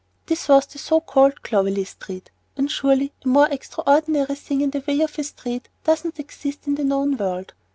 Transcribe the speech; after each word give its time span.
This 0.25 0.47
was 0.49 0.65
the 0.65 0.79
so 0.79 0.99
called 0.99 1.43
"Clovelly 1.43 1.83
Street," 1.83 2.31
and 2.57 2.71
surely 2.71 3.13
a 3.23 3.27
more 3.27 3.47
extraordinary 3.47 4.33
thing 4.33 4.61
in 4.61 4.71
the 4.71 4.83
way 4.87 4.99
of 5.01 5.19
a 5.19 5.23
street 5.23 5.69
does 5.83 6.03
not 6.03 6.17
exist 6.19 6.65
in 6.65 6.73
the 6.73 6.83
known 6.83 7.15
world. 7.17 7.53